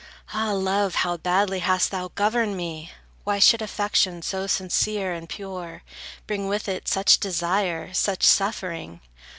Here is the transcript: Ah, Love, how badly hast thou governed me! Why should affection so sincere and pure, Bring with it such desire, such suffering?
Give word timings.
Ah, 0.33 0.51
Love, 0.53 0.95
how 0.95 1.15
badly 1.15 1.59
hast 1.59 1.91
thou 1.91 2.07
governed 2.15 2.57
me! 2.57 2.91
Why 3.23 3.37
should 3.37 3.61
affection 3.61 4.23
so 4.23 4.47
sincere 4.47 5.13
and 5.13 5.29
pure, 5.29 5.83
Bring 6.25 6.47
with 6.47 6.67
it 6.67 6.87
such 6.87 7.19
desire, 7.19 7.93
such 7.93 8.23
suffering? 8.23 9.01